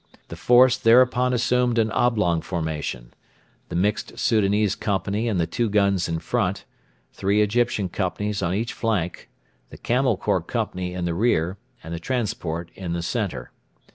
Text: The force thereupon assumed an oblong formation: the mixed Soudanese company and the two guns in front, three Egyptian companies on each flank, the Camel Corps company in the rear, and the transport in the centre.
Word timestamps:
The 0.29 0.35
force 0.35 0.77
thereupon 0.79 1.31
assumed 1.31 1.77
an 1.77 1.91
oblong 1.91 2.41
formation: 2.41 3.13
the 3.69 3.75
mixed 3.75 4.17
Soudanese 4.17 4.75
company 4.75 5.27
and 5.27 5.39
the 5.39 5.45
two 5.45 5.69
guns 5.69 6.09
in 6.09 6.17
front, 6.17 6.65
three 7.13 7.43
Egyptian 7.43 7.87
companies 7.87 8.41
on 8.41 8.51
each 8.55 8.73
flank, 8.73 9.29
the 9.69 9.77
Camel 9.77 10.17
Corps 10.17 10.41
company 10.41 10.95
in 10.95 11.05
the 11.05 11.13
rear, 11.13 11.59
and 11.83 11.93
the 11.93 11.99
transport 11.99 12.71
in 12.73 12.93
the 12.93 13.03
centre. 13.03 13.51